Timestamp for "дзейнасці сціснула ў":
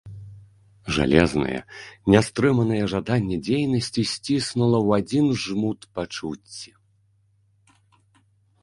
3.49-4.89